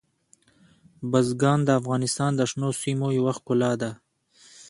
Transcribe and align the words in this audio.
بزګان 1.11 1.59
د 1.65 1.69
افغانستان 1.79 2.31
د 2.35 2.41
شنو 2.51 2.69
سیمو 2.81 3.07
یوه 3.17 3.31
ښکلا 3.37 3.71
ده. 3.81 3.91